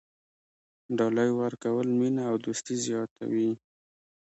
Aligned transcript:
ډالۍ 0.97 1.29
ورکول 1.41 1.87
مینه 1.99 2.23
او 2.29 2.35
دوستي 2.45 2.75
زیاتوي. 2.85 3.51